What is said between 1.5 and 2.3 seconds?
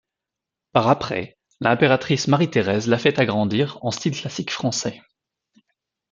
l'Impératrice